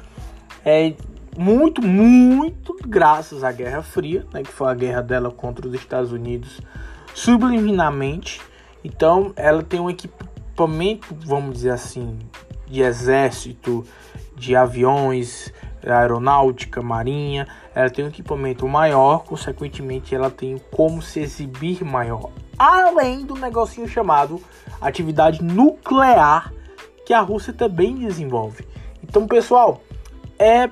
é, 0.65 0.93
muito, 1.37 1.81
muito 1.81 2.75
graças 2.85 3.43
à 3.43 3.51
Guerra 3.51 3.81
Fria, 3.81 4.25
né, 4.33 4.43
que 4.43 4.51
foi 4.51 4.69
a 4.69 4.73
guerra 4.73 5.01
dela 5.01 5.31
contra 5.31 5.67
os 5.67 5.73
Estados 5.73 6.11
Unidos, 6.11 6.59
subliminarmente. 7.13 8.41
Então, 8.83 9.31
ela 9.35 9.63
tem 9.63 9.79
um 9.79 9.89
equipamento, 9.89 11.15
vamos 11.25 11.53
dizer 11.53 11.71
assim, 11.71 12.19
de 12.71 12.81
exército, 12.81 13.85
de 14.35 14.55
aviões, 14.55 15.53
aeronáutica, 15.85 16.81
marinha. 16.81 17.47
Ela 17.75 17.89
tem 17.89 18.05
um 18.05 18.07
equipamento 18.07 18.67
maior, 18.67 19.23
consequentemente, 19.23 20.15
ela 20.15 20.31
tem 20.31 20.59
como 20.71 21.01
se 21.01 21.19
exibir 21.19 21.83
maior. 21.83 22.31
Além 22.57 23.25
do 23.25 23.35
negocinho 23.35 23.87
chamado 23.87 24.41
atividade 24.79 25.43
nuclear, 25.43 26.53
que 27.05 27.13
a 27.13 27.19
Rússia 27.19 27.51
também 27.51 27.95
desenvolve. 27.95 28.65
Então, 29.03 29.27
pessoal, 29.27 29.81
é 30.39 30.69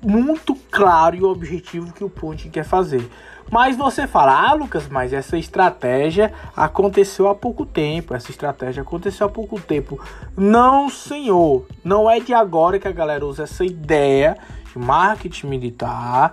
muito 0.00 0.54
claro 0.70 1.16
e 1.16 1.22
objetivo 1.22 1.92
que 1.92 2.04
o 2.04 2.10
Putin 2.10 2.50
quer 2.50 2.64
fazer. 2.64 3.08
Mas 3.52 3.76
você 3.76 4.06
fala, 4.06 4.48
ah, 4.48 4.54
Lucas, 4.54 4.88
mas 4.88 5.12
essa 5.12 5.36
estratégia 5.36 6.32
aconteceu 6.56 7.28
há 7.28 7.34
pouco 7.34 7.66
tempo. 7.66 8.14
Essa 8.14 8.30
estratégia 8.30 8.80
aconteceu 8.80 9.26
há 9.26 9.28
pouco 9.28 9.60
tempo. 9.60 10.02
Não, 10.34 10.88
senhor. 10.88 11.66
Não 11.84 12.10
é 12.10 12.18
de 12.18 12.32
agora 12.32 12.78
que 12.78 12.88
a 12.88 12.92
galera 12.92 13.26
usa 13.26 13.42
essa 13.42 13.62
ideia 13.62 14.38
de 14.72 14.78
marketing 14.78 15.48
militar 15.48 16.32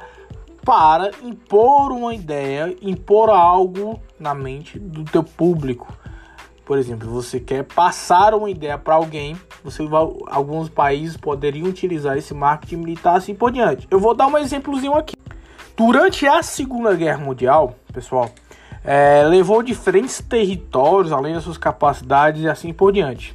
para 0.63 1.11
impor 1.21 1.91
uma 1.91 2.15
ideia, 2.15 2.73
impor 2.81 3.29
algo 3.29 3.99
na 4.17 4.33
mente 4.33 4.79
do 4.79 5.03
teu 5.03 5.21
público. 5.21 5.93
Por 6.65 6.77
exemplo, 6.77 7.09
você 7.09 7.37
quer 7.37 7.65
passar 7.65 8.33
uma 8.33 8.49
ideia 8.49 8.77
para 8.77 8.95
alguém, 8.95 9.35
você 9.61 9.83
alguns 10.27 10.69
países 10.69 11.17
poderiam 11.17 11.67
utilizar 11.67 12.17
esse 12.17 12.33
marketing 12.33 12.77
militar 12.77 13.17
assim 13.17 13.35
por 13.35 13.51
diante. 13.51 13.85
Eu 13.91 13.99
vou 13.99 14.13
dar 14.15 14.27
um 14.27 14.37
exemplozinho 14.37 14.93
aqui. 14.93 15.17
Durante 15.79 16.27
a 16.27 16.43
Segunda 16.43 16.93
Guerra 16.93 17.19
Mundial, 17.19 17.73
pessoal, 17.93 18.29
é, 18.83 19.23
levou 19.23 19.63
diferentes 19.63 20.19
territórios, 20.19 21.13
além 21.13 21.33
das 21.33 21.45
suas 21.45 21.57
capacidades 21.57 22.43
e 22.43 22.49
assim 22.49 22.73
por 22.73 22.91
diante. 22.91 23.33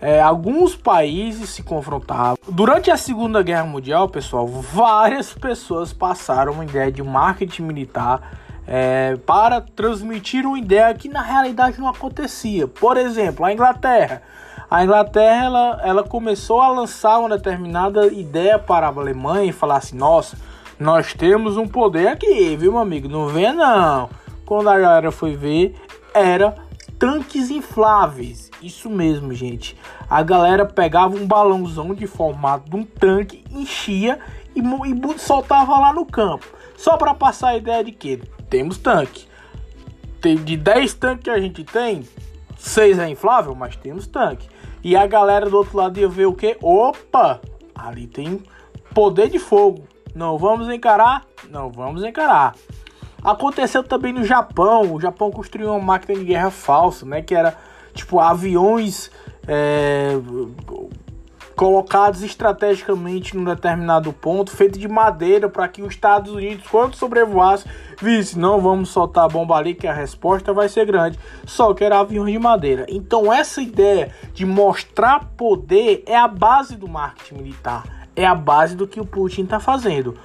É, 0.00 0.18
alguns 0.18 0.74
países 0.74 1.50
se 1.50 1.62
confrontavam. 1.62 2.38
Durante 2.48 2.90
a 2.90 2.96
Segunda 2.96 3.42
Guerra 3.42 3.64
Mundial, 3.64 4.08
pessoal, 4.08 4.46
várias 4.46 5.34
pessoas 5.34 5.92
passaram 5.92 6.54
uma 6.54 6.64
ideia 6.64 6.90
de 6.90 7.02
marketing 7.02 7.64
militar 7.64 8.38
é, 8.66 9.18
para 9.26 9.60
transmitir 9.60 10.46
uma 10.46 10.58
ideia 10.58 10.94
que 10.94 11.10
na 11.10 11.20
realidade 11.20 11.78
não 11.78 11.90
acontecia. 11.90 12.66
Por 12.66 12.96
exemplo, 12.96 13.44
a 13.44 13.52
Inglaterra. 13.52 14.22
A 14.70 14.82
Inglaterra 14.82 15.44
ela, 15.44 15.80
ela 15.84 16.02
começou 16.02 16.62
a 16.62 16.68
lançar 16.68 17.18
uma 17.18 17.36
determinada 17.36 18.06
ideia 18.06 18.58
para 18.58 18.86
a 18.86 18.90
Alemanha 18.90 19.50
e 19.50 19.52
falar 19.52 19.76
assim: 19.76 19.94
nossa, 19.94 20.38
nós 20.82 21.14
temos 21.14 21.56
um 21.56 21.68
poder 21.68 22.08
aqui, 22.08 22.56
viu, 22.56 22.72
meu 22.72 22.80
amigo? 22.80 23.08
Não 23.08 23.28
vê 23.28 23.52
não. 23.52 24.10
Quando 24.44 24.68
a 24.68 24.76
galera 24.76 25.12
foi 25.12 25.36
ver, 25.36 25.76
era 26.12 26.56
tanques 26.98 27.50
infláveis. 27.50 28.50
Isso 28.60 28.90
mesmo, 28.90 29.32
gente. 29.32 29.76
A 30.10 30.24
galera 30.24 30.66
pegava 30.66 31.14
um 31.14 31.24
balãozão 31.24 31.94
de 31.94 32.08
formato 32.08 32.68
de 32.68 32.76
um 32.76 32.82
tanque, 32.82 33.44
enchia 33.52 34.18
e, 34.56 34.60
e 34.60 35.18
soltava 35.18 35.78
lá 35.78 35.92
no 35.92 36.04
campo. 36.04 36.46
Só 36.76 36.96
para 36.96 37.14
passar 37.14 37.50
a 37.50 37.56
ideia 37.56 37.84
de 37.84 37.92
que 37.92 38.20
temos 38.50 38.76
tanque. 38.76 39.26
De 40.20 40.56
10 40.56 40.94
tanques 40.94 41.24
que 41.24 41.30
a 41.30 41.38
gente 41.38 41.62
tem, 41.62 42.02
6 42.58 42.98
é 42.98 43.08
inflável, 43.08 43.54
mas 43.54 43.76
temos 43.76 44.08
tanque. 44.08 44.48
E 44.82 44.96
a 44.96 45.06
galera 45.06 45.48
do 45.48 45.56
outro 45.56 45.76
lado 45.76 45.98
ia 46.00 46.08
ver 46.08 46.26
o 46.26 46.34
que? 46.34 46.56
Opa! 46.60 47.40
Ali 47.72 48.08
tem 48.08 48.42
poder 48.92 49.28
de 49.28 49.38
fogo. 49.38 49.91
Não 50.14 50.38
vamos 50.38 50.68
encarar? 50.68 51.24
Não 51.48 51.70
vamos 51.70 52.04
encarar. 52.04 52.54
Aconteceu 53.22 53.82
também 53.82 54.12
no 54.12 54.24
Japão. 54.24 54.94
O 54.94 55.00
Japão 55.00 55.30
construiu 55.30 55.70
uma 55.70 55.80
máquina 55.80 56.18
de 56.18 56.24
guerra 56.24 56.50
falsa, 56.50 57.06
né? 57.06 57.22
Que 57.22 57.34
era 57.34 57.56
tipo 57.94 58.18
aviões 58.18 59.10
é, 59.46 60.12
colocados 61.54 62.22
estrategicamente 62.22 63.36
num 63.36 63.44
determinado 63.44 64.12
ponto, 64.12 64.50
feito 64.50 64.78
de 64.78 64.88
madeira, 64.88 65.48
para 65.48 65.68
que 65.68 65.82
os 65.82 65.94
Estados 65.94 66.32
Unidos, 66.32 66.66
quando 66.68 66.96
sobrevoasse, 66.96 67.64
visse: 68.00 68.38
não 68.38 68.60
vamos 68.60 68.88
soltar 68.88 69.24
a 69.24 69.28
bomba 69.28 69.56
ali, 69.56 69.74
que 69.74 69.86
a 69.86 69.92
resposta 69.92 70.52
vai 70.52 70.68
ser 70.68 70.86
grande. 70.86 71.18
Só 71.46 71.72
que 71.74 71.84
era 71.84 72.00
aviões 72.00 72.32
de 72.32 72.38
madeira. 72.38 72.86
Então, 72.88 73.32
essa 73.32 73.62
ideia 73.62 74.12
de 74.34 74.44
mostrar 74.44 75.30
poder 75.36 76.02
é 76.06 76.16
a 76.16 76.26
base 76.26 76.76
do 76.76 76.88
marketing 76.88 77.34
militar, 77.34 78.01
é 78.14 78.26
a 78.26 78.34
base 78.34 78.76
do 78.76 78.86
que 78.86 79.00
o 79.00 79.06
Putin 79.06 79.44
está 79.44 79.58
fazendo. 79.58 80.16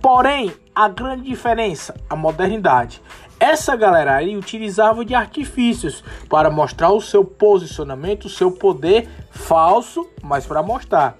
Porém, 0.00 0.52
a 0.74 0.88
grande 0.88 1.24
diferença, 1.24 1.94
a 2.08 2.14
modernidade. 2.14 3.02
Essa 3.38 3.76
galera 3.76 4.16
aí 4.16 4.36
utilizava 4.36 5.04
de 5.04 5.14
artifícios 5.14 6.02
para 6.28 6.50
mostrar 6.50 6.90
o 6.90 7.00
seu 7.00 7.24
posicionamento, 7.24 8.24
o 8.24 8.30
seu 8.30 8.50
poder 8.50 9.08
falso, 9.30 10.08
mas 10.22 10.46
para 10.46 10.62
mostrar. 10.62 11.16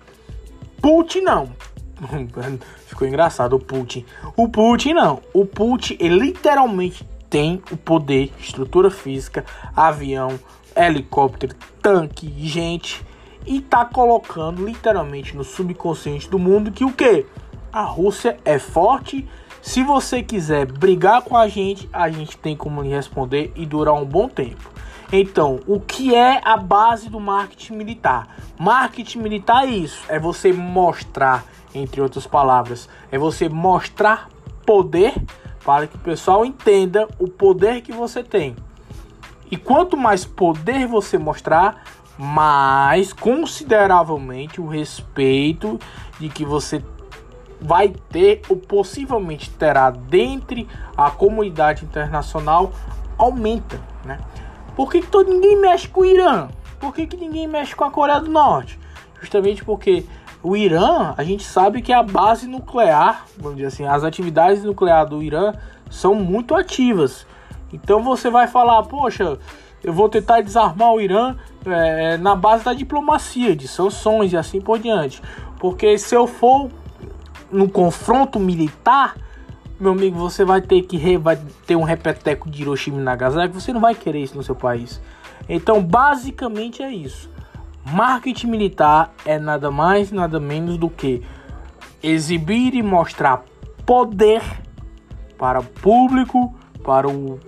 Putin 0.80 1.20
não. 1.20 1.50
Ficou 2.86 3.06
engraçado 3.06 3.56
o 3.56 3.60
Putin. 3.60 4.04
O 4.36 4.48
Putin 4.48 4.94
não. 4.94 5.20
O 5.32 5.44
Putin 5.44 5.96
ele 6.00 6.18
literalmente 6.18 7.06
tem 7.28 7.62
o 7.70 7.76
poder, 7.76 8.32
estrutura 8.38 8.90
física, 8.90 9.44
avião, 9.74 10.38
helicóptero, 10.74 11.54
tanque, 11.82 12.32
gente 12.38 13.04
e 13.46 13.60
tá 13.60 13.84
colocando 13.84 14.64
literalmente 14.64 15.36
no 15.36 15.44
subconsciente 15.44 16.28
do 16.28 16.38
mundo 16.38 16.72
que 16.72 16.84
o 16.84 16.92
que? 16.92 17.24
a 17.76 17.82
Rússia 17.82 18.38
é 18.42 18.58
forte. 18.58 19.28
Se 19.60 19.82
você 19.82 20.22
quiser 20.22 20.64
brigar 20.64 21.20
com 21.20 21.36
a 21.36 21.46
gente, 21.46 21.86
a 21.92 22.08
gente 22.08 22.38
tem 22.38 22.56
como 22.56 22.80
lhe 22.80 22.88
responder 22.88 23.52
e 23.54 23.66
durar 23.66 23.92
um 23.92 24.04
bom 24.06 24.30
tempo. 24.30 24.70
Então, 25.12 25.60
o 25.66 25.78
que 25.78 26.14
é 26.14 26.40
a 26.42 26.56
base 26.56 27.10
do 27.10 27.20
marketing 27.20 27.74
militar? 27.74 28.34
Marketing 28.58 29.18
militar 29.18 29.64
é 29.64 29.72
isso, 29.72 30.02
é 30.08 30.18
você 30.18 30.54
mostrar, 30.54 31.44
entre 31.74 32.00
outras 32.00 32.26
palavras, 32.26 32.88
é 33.12 33.18
você 33.18 33.46
mostrar 33.46 34.30
poder 34.64 35.12
para 35.62 35.86
que 35.86 35.96
o 35.96 36.00
pessoal 36.00 36.46
entenda 36.46 37.06
o 37.18 37.28
poder 37.28 37.82
que 37.82 37.92
você 37.92 38.24
tem. 38.24 38.56
E 39.50 39.56
quanto 39.58 39.98
mais 39.98 40.24
poder 40.24 40.86
você 40.86 41.18
mostrar, 41.18 41.84
mais 42.18 43.12
consideravelmente 43.12 44.60
o 44.60 44.66
respeito 44.66 45.78
de 46.18 46.28
que 46.28 46.44
você 46.44 46.82
vai 47.60 47.88
ter 48.10 48.42
ou 48.48 48.56
possivelmente 48.56 49.50
terá 49.50 49.90
dentre 49.90 50.68
a 50.96 51.10
comunidade 51.10 51.84
internacional 51.84 52.72
aumenta, 53.18 53.80
né? 54.04 54.18
Por 54.74 54.90
que, 54.90 55.00
que 55.00 55.06
todo, 55.06 55.30
ninguém 55.30 55.58
mexe 55.58 55.88
com 55.88 56.02
o 56.02 56.04
Irã? 56.04 56.48
Por 56.78 56.94
que, 56.94 57.06
que 57.06 57.16
ninguém 57.16 57.46
mexe 57.46 57.74
com 57.74 57.84
a 57.84 57.90
Coreia 57.90 58.20
do 58.20 58.30
Norte? 58.30 58.78
Justamente 59.20 59.64
porque 59.64 60.04
o 60.42 60.54
Irã, 60.54 61.14
a 61.16 61.24
gente 61.24 61.42
sabe 61.42 61.80
que 61.80 61.92
é 61.92 61.96
a 61.96 62.02
base 62.02 62.46
nuclear, 62.46 63.24
vamos 63.38 63.56
dizer 63.56 63.68
assim, 63.68 63.86
as 63.86 64.04
atividades 64.04 64.62
nucleares 64.62 65.10
do 65.10 65.22
Irã 65.22 65.54
são 65.90 66.14
muito 66.14 66.54
ativas. 66.54 67.26
Então 67.72 68.02
você 68.02 68.30
vai 68.30 68.46
falar, 68.46 68.82
poxa, 68.82 69.38
eu 69.86 69.92
vou 69.92 70.08
tentar 70.08 70.40
desarmar 70.40 70.92
o 70.92 71.00
Irã 71.00 71.36
é, 71.64 72.16
na 72.16 72.34
base 72.34 72.64
da 72.64 72.74
diplomacia, 72.74 73.54
de 73.54 73.68
sanções 73.68 74.32
e 74.32 74.36
assim 74.36 74.60
por 74.60 74.80
diante. 74.80 75.22
Porque 75.60 75.96
se 75.96 76.12
eu 76.12 76.26
for 76.26 76.68
no 77.52 77.68
confronto 77.68 78.40
militar, 78.40 79.16
meu 79.78 79.92
amigo, 79.92 80.18
você 80.18 80.44
vai 80.44 80.60
ter 80.60 80.82
que 80.82 80.96
re, 80.96 81.16
vai 81.16 81.38
ter 81.64 81.76
um 81.76 81.84
repeteco 81.84 82.50
de 82.50 82.62
Hiroshima 82.62 83.00
e 83.00 83.04
Nagasaki, 83.04 83.54
você 83.54 83.72
não 83.72 83.80
vai 83.80 83.94
querer 83.94 84.24
isso 84.24 84.36
no 84.36 84.42
seu 84.42 84.56
país. 84.56 85.00
Então, 85.48 85.80
basicamente 85.80 86.82
é 86.82 86.90
isso. 86.90 87.30
Marketing 87.84 88.48
militar 88.48 89.14
é 89.24 89.38
nada 89.38 89.70
mais, 89.70 90.10
nada 90.10 90.40
menos 90.40 90.76
do 90.76 90.90
que 90.90 91.22
exibir 92.02 92.74
e 92.74 92.82
mostrar 92.82 93.44
poder 93.84 94.42
para 95.38 95.60
o 95.60 95.64
público, 95.64 96.52
para 96.82 97.08
o, 97.08 97.38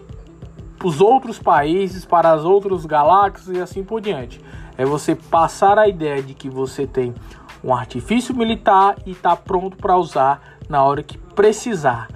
os 0.82 1.00
outros 1.00 1.38
países, 1.38 2.04
para 2.04 2.32
as 2.32 2.44
outras 2.44 2.86
galáxias 2.86 3.56
e 3.56 3.60
assim 3.60 3.82
por 3.82 4.00
diante. 4.00 4.40
É 4.76 4.84
você 4.84 5.14
passar 5.14 5.78
a 5.78 5.88
ideia 5.88 6.22
de 6.22 6.34
que 6.34 6.48
você 6.48 6.86
tem 6.86 7.14
um 7.62 7.74
artifício 7.74 8.34
militar 8.34 8.96
e 9.04 9.10
está 9.10 9.34
pronto 9.34 9.76
para 9.76 9.96
usar 9.96 10.56
na 10.68 10.82
hora 10.84 11.02
que 11.02 11.18
precisar. 11.18 12.08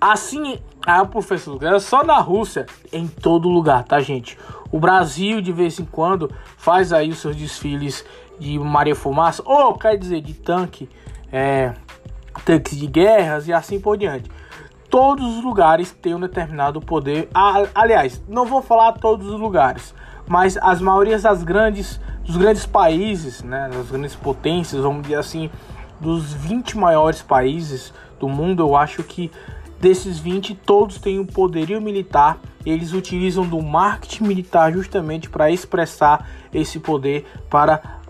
Assim, 0.00 0.58
ah, 0.86 1.04
professor, 1.04 1.62
é 1.62 1.78
só 1.78 2.02
na 2.02 2.18
Rússia, 2.18 2.64
em 2.92 3.06
todo 3.06 3.48
lugar, 3.48 3.84
tá, 3.84 4.00
gente? 4.00 4.38
O 4.70 4.78
Brasil, 4.78 5.40
de 5.40 5.52
vez 5.52 5.78
em 5.78 5.84
quando, 5.84 6.32
faz 6.56 6.92
aí 6.92 7.10
os 7.10 7.18
seus 7.18 7.36
desfiles 7.36 8.04
de 8.38 8.58
Maria 8.58 8.94
Fumaça, 8.94 9.42
ou 9.44 9.74
quer 9.74 9.96
dizer, 9.96 10.20
de 10.20 10.34
tanque, 10.34 10.88
é, 11.32 11.74
tanques 12.44 12.78
de 12.78 12.86
guerras 12.86 13.48
e 13.48 13.52
assim 13.52 13.80
por 13.80 13.96
diante. 13.96 14.30
Todos 14.98 15.36
os 15.36 15.44
lugares 15.44 15.92
têm 15.92 16.16
um 16.16 16.18
determinado 16.18 16.80
poder. 16.80 17.28
aliás, 17.72 18.20
não 18.28 18.44
vou 18.44 18.60
falar 18.60 18.94
todos 18.94 19.28
os 19.28 19.38
lugares, 19.38 19.94
mas 20.26 20.56
as 20.56 20.80
maiorias 20.80 21.22
das 21.22 21.44
grandes 21.44 22.00
dos 22.24 22.36
grandes 22.36 22.66
países, 22.66 23.40
né, 23.44 23.70
das 23.72 23.92
grandes 23.92 24.16
potências, 24.16 24.82
vamos 24.82 25.02
dizer 25.02 25.14
assim, 25.14 25.48
dos 26.00 26.32
20 26.32 26.76
maiores 26.76 27.22
países 27.22 27.94
do 28.18 28.28
mundo, 28.28 28.60
eu 28.60 28.74
acho 28.74 29.04
que 29.04 29.30
desses 29.78 30.18
20 30.18 30.56
todos 30.56 30.98
têm 30.98 31.20
um 31.20 31.26
poderio 31.26 31.80
militar. 31.80 32.40
Eles 32.66 32.92
utilizam 32.92 33.46
do 33.46 33.62
marketing 33.62 34.24
militar 34.24 34.72
justamente 34.72 35.30
para 35.30 35.48
expressar 35.48 36.28
esse 36.52 36.80
poder 36.80 37.24
para 37.48 38.00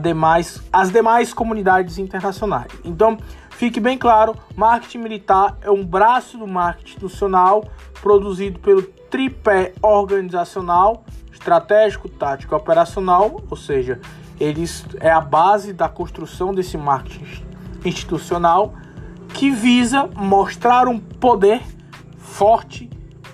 demais, 0.00 0.62
as 0.72 0.92
demais 0.92 1.34
comunidades 1.34 1.98
internacionais. 1.98 2.70
Então, 2.84 3.18
fique 3.58 3.80
bem 3.80 3.98
claro, 3.98 4.36
marketing 4.54 4.98
militar 4.98 5.58
é 5.62 5.68
um 5.68 5.84
braço 5.84 6.38
do 6.38 6.46
marketing 6.46 6.90
institucional 6.90 7.64
produzido 8.00 8.60
pelo 8.60 8.82
tripé 8.82 9.72
organizacional 9.82 11.04
estratégico, 11.32 12.08
tático 12.08 12.54
e 12.54 12.56
operacional, 12.56 13.42
ou 13.50 13.56
seja, 13.56 14.00
eles 14.38 14.86
é 15.00 15.10
a 15.10 15.20
base 15.20 15.72
da 15.72 15.88
construção 15.88 16.54
desse 16.54 16.78
marketing 16.78 17.44
institucional 17.84 18.74
que 19.34 19.50
visa 19.50 20.08
mostrar 20.14 20.86
um 20.86 21.00
poder 21.00 21.60
forte 22.16 22.88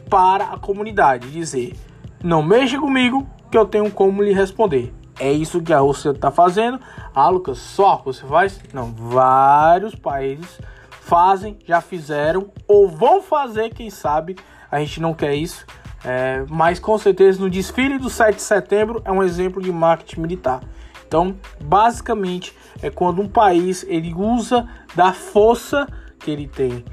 para 0.09 0.45
a 0.45 0.59
comunidade, 0.59 1.31
dizer: 1.31 1.77
não 2.23 2.43
mexa 2.43 2.79
comigo 2.79 3.29
que 3.51 3.59
eu 3.59 3.67
tenho 3.67 3.91
como 3.91 4.23
lhe 4.23 4.33
responder. 4.33 4.95
É 5.21 5.31
isso 5.31 5.61
que 5.61 5.73
a 5.73 5.81
Rússia 5.81 6.11
está 6.11 6.31
fazendo. 6.31 6.81
Ah, 7.15 7.29
Lucas, 7.29 7.59
só 7.59 8.03
você 8.05 8.27
faz? 8.27 8.61
Não, 8.73 8.93
vários 8.93 9.95
países 9.95 10.59
fazem, 10.91 11.57
já 11.65 11.81
fizeram 11.81 12.51
ou 12.67 12.89
vão 12.89 13.23
fazer, 13.23 13.73
quem 13.73 13.89
sabe. 13.89 14.37
A 14.71 14.81
gente 14.81 15.01
não 15.01 15.15
quer 15.15 15.35
isso. 15.35 15.65
É, 16.05 16.45
mas 16.51 16.79
com 16.79 16.99
certeza 16.99 17.41
no 17.41 17.49
desfile 17.49 17.99
do 17.99 18.11
7 18.11 18.37
de 18.37 18.43
setembro 18.43 19.01
é 19.05 19.13
um 19.13 19.23
exemplo 19.23 19.63
de 19.63 19.71
marketing 19.71 20.21
militar. 20.21 20.61
Então, 21.07 21.37
basicamente, 21.63 22.55
é 22.83 22.91
quando 22.91 23.23
um 23.23 23.29
país 23.29 23.85
ele 23.89 24.13
usa 24.13 24.69
da 24.95 25.13
força 25.13 25.87
que 26.19 26.31
ele 26.31 26.49
tem, 26.49 26.85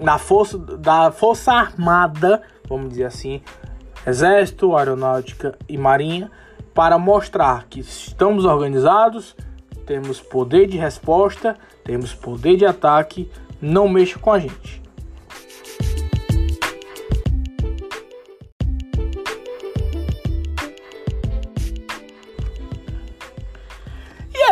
na 0.00 0.18
força 0.18 0.58
da 0.58 1.12
força 1.12 1.52
armada, 1.52 2.42
vamos 2.68 2.90
dizer 2.90 3.04
assim, 3.04 3.40
exército, 4.06 4.76
aeronáutica 4.76 5.56
e 5.68 5.78
marinha, 5.78 6.30
para 6.74 6.98
mostrar 6.98 7.66
que 7.70 7.80
estamos 7.80 8.44
organizados, 8.44 9.36
temos 9.86 10.20
poder 10.20 10.66
de 10.66 10.76
resposta, 10.76 11.56
temos 11.84 12.12
poder 12.12 12.56
de 12.56 12.66
ataque, 12.66 13.30
não 13.60 13.88
mexa 13.88 14.18
com 14.18 14.32
a 14.32 14.38
gente. 14.38 14.84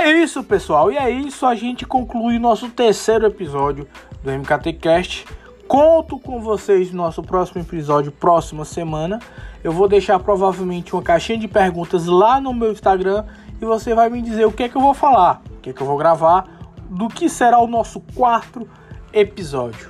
é 0.03 0.11
isso, 0.23 0.43
pessoal. 0.43 0.91
E 0.91 0.97
é 0.97 1.09
isso, 1.09 1.47
a 1.47 1.55
gente 1.55 1.87
conclui 1.87 2.39
nosso 2.39 2.69
terceiro 2.69 3.27
episódio 3.27 3.87
do 4.23 4.31
MKT 4.31 4.73
Cast. 4.75 5.25
Conto 5.73 6.19
com 6.19 6.39
vocês 6.39 6.93
no 6.93 6.99
nosso 6.99 7.23
próximo 7.23 7.63
episódio, 7.63 8.13
próxima 8.13 8.63
semana. 8.63 9.19
Eu 9.65 9.73
vou 9.73 9.89
deixar 9.89 10.19
provavelmente 10.19 10.93
uma 10.95 11.03
caixinha 11.03 11.39
de 11.39 11.49
perguntas 11.49 12.05
lá 12.05 12.39
no 12.39 12.53
meu 12.53 12.73
Instagram 12.73 13.25
e 13.59 13.65
você 13.65 13.95
vai 13.95 14.11
me 14.11 14.21
dizer 14.21 14.45
o 14.45 14.53
que 14.53 14.65
é 14.65 14.69
que 14.69 14.77
eu 14.77 14.83
vou 14.83 14.93
falar, 14.93 15.41
o 15.51 15.61
que 15.63 15.71
é 15.71 15.73
que 15.73 15.81
eu 15.81 15.87
vou 15.87 15.97
gravar, 15.97 16.45
do 16.91 17.09
que 17.09 17.27
será 17.27 17.59
o 17.59 17.67
nosso 17.67 18.01
quarto 18.15 18.69
episódio. 19.15 19.89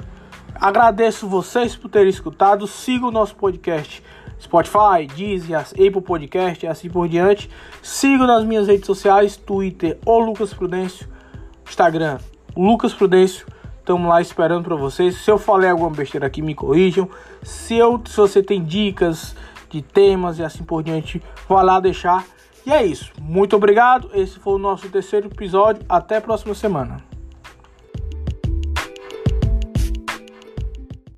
Agradeço 0.55 1.27
vocês 1.27 1.75
por 1.75 1.89
terem 1.89 2.11
escutado. 2.11 2.65
Siga 2.69 3.09
o 3.09 3.11
nosso 3.11 3.35
podcast 3.35 4.05
Spotify, 4.41 5.09
Deezer, 5.13 5.59
Apple 5.59 6.01
Podcast 6.01 6.65
e 6.65 6.69
assim 6.69 6.89
por 6.89 7.09
diante. 7.09 7.51
Siga 7.83 8.25
nas 8.25 8.45
minhas 8.45 8.69
redes 8.69 8.87
sociais, 8.87 9.37
Twitter, 9.37 9.99
o 10.07 10.21
Lucas 10.21 10.55
Prudêncio, 10.55 11.09
Instagram, 11.67 12.19
Lucas 12.57 12.95
Prudêncio. 12.95 13.45
Estamos 13.83 14.09
lá 14.09 14.21
esperando 14.21 14.63
para 14.63 14.77
vocês. 14.77 15.17
Se 15.17 15.29
eu 15.29 15.37
falei 15.37 15.69
alguma 15.69 15.91
besteira 15.91 16.29
aqui, 16.29 16.41
me 16.41 16.55
corrijam. 16.55 17.11
Se, 17.43 17.77
eu, 17.77 18.01
se 18.07 18.17
você 18.17 18.41
tem 18.41 18.63
dicas 18.63 19.35
de 19.69 19.83
temas 19.83 20.39
e 20.39 20.45
assim 20.45 20.63
por 20.63 20.85
diante, 20.85 21.21
vá 21.49 21.63
lá 21.63 21.81
deixar. 21.81 22.25
E 22.65 22.73
é 22.73 22.87
isso. 22.87 23.11
Muito 23.21 23.57
obrigado. 23.57 24.09
Esse 24.15 24.39
foi 24.39 24.55
o 24.55 24.59
nosso 24.59 24.89
terceiro 24.89 25.27
episódio. 25.27 25.83
Até 25.89 26.19
a 26.19 26.21
próxima 26.21 26.55
semana. 26.55 27.12